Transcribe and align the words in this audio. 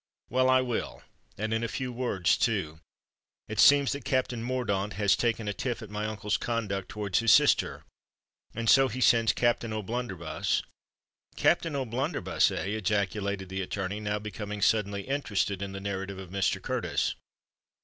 "Well, 0.31 0.49
I 0.49 0.61
will—and 0.61 1.53
in 1.53 1.63
a 1.63 1.67
few 1.67 1.93
words, 1.93 2.35
too. 2.35 2.79
It 3.47 3.59
seems 3.59 3.91
that 3.91 4.03
Captain 4.03 4.41
Mordaunt 4.41 4.93
has 4.93 5.15
taken 5.15 5.47
a 5.47 5.53
tiff 5.53 5.83
at 5.83 5.91
my 5.91 6.07
uncle's 6.07 6.37
conduct 6.37 6.89
towards 6.89 7.19
his 7.19 7.31
sister; 7.31 7.83
and 8.55 8.67
so 8.67 8.87
he 8.87 8.99
sends 8.99 9.31
Captain 9.31 9.71
O'Blunderbuss——" 9.71 10.63
"Captain 11.35 11.75
O'Blunderbuss, 11.75 12.49
eh!" 12.49 12.63
ejaculated 12.77 13.49
the 13.49 13.61
attorney, 13.61 13.99
now 13.99 14.17
becoming 14.17 14.63
suddenly 14.63 15.03
interested 15.03 15.61
in 15.61 15.71
the 15.71 15.79
narrative 15.79 16.17
of 16.17 16.31
Mr 16.31 16.59
Curtis. 16.59 17.13